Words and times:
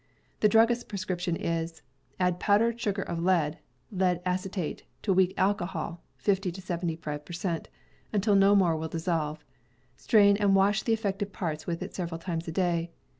The 0.39 0.49
druggist's 0.49 0.83
prescription 0.83 1.35
is: 1.35 1.83
add 2.19 2.39
powdered 2.39 2.81
sugar 2.81 3.03
of 3.03 3.19
lead 3.21 3.59
(lead 3.91 4.19
acetate) 4.25 4.81
to 5.03 5.13
weak 5.13 5.31
alcohol 5.37 6.01
(50 6.17 6.51
to 6.53 6.59
75%) 6.59 7.67
until 8.11 8.35
no 8.35 8.55
more 8.55 8.75
will 8.75 8.87
dissolve; 8.87 9.45
strain, 9.95 10.37
and 10.37 10.55
wash 10.55 10.81
the 10.81 10.93
affected 10.93 11.33
parts 11.33 11.67
with 11.67 11.83
it 11.83 11.93
several 11.93 12.17
times 12.17 12.47
a 12.47 12.51
day. 12.51 12.89